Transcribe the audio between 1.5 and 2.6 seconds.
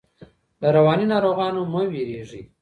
مه ویریږئ.